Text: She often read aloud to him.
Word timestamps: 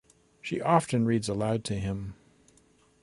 She 0.41 0.59
often 0.59 1.05
read 1.05 1.29
aloud 1.29 1.63
to 1.65 1.75
him. 1.75 2.15